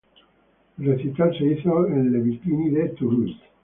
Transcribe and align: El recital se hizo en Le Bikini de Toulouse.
El 0.79 0.85
recital 0.87 1.31
se 1.37 1.45
hizo 1.45 1.85
en 1.85 2.11
Le 2.11 2.21
Bikini 2.21 2.71
de 2.71 2.89
Toulouse. 2.89 3.39